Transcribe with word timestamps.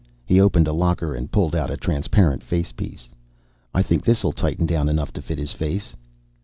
He 0.25 0.41
opened 0.41 0.67
a 0.67 0.73
locker 0.73 1.13
and 1.13 1.31
pulled 1.31 1.55
out 1.55 1.69
a 1.69 1.77
transparent 1.77 2.41
facepiece. 2.43 3.07
"I 3.71 3.83
think 3.83 4.03
this'll 4.03 4.31
tighten 4.33 4.65
down 4.65 4.89
enough 4.89 5.13
to 5.13 5.21
fit 5.21 5.37
his 5.37 5.51
face." 5.51 5.95